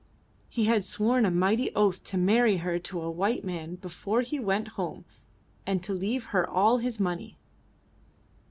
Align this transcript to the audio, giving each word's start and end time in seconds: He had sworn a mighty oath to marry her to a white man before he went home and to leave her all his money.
He 0.49 0.65
had 0.65 0.83
sworn 0.83 1.27
a 1.27 1.29
mighty 1.29 1.71
oath 1.75 2.03
to 2.05 2.17
marry 2.17 2.57
her 2.57 2.79
to 2.79 3.01
a 3.03 3.11
white 3.11 3.43
man 3.45 3.75
before 3.75 4.21
he 4.23 4.39
went 4.39 4.69
home 4.69 5.05
and 5.63 5.83
to 5.83 5.93
leave 5.93 6.23
her 6.33 6.49
all 6.49 6.79
his 6.79 6.99
money. 6.99 7.37